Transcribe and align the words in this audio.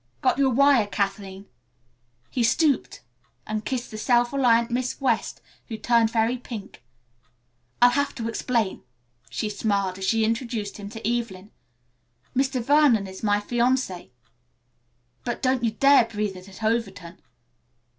"Got 0.23 0.39
your 0.39 0.49
wire, 0.49 0.87
Kathleen." 0.87 1.45
He 2.31 2.41
stooped 2.41 3.01
and 3.45 3.63
kissed 3.63 3.91
the 3.91 3.99
self 3.99 4.33
reliant 4.33 4.71
Miss 4.71 4.99
West, 4.99 5.41
who 5.67 5.77
turned 5.77 6.09
very 6.09 6.37
pink. 6.39 6.81
"I'll 7.83 7.91
have 7.91 8.15
to 8.15 8.27
explain," 8.27 8.81
she 9.29 9.47
smiled 9.47 9.99
as 9.99 10.05
she 10.05 10.25
introduced 10.25 10.77
him 10.77 10.89
to 10.89 11.07
Evelyn. 11.07 11.51
"Mr. 12.35 12.63
Vernon 12.63 13.05
is 13.05 13.21
my 13.21 13.39
fiancé, 13.39 14.09
but 15.23 15.39
don't 15.43 15.63
you 15.63 15.69
dare 15.69 16.05
breathe 16.05 16.35
it 16.35 16.49
at 16.49 16.63
Overton. 16.63 17.19